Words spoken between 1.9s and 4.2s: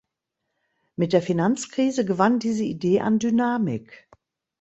gewann diese Idee an Dynamik.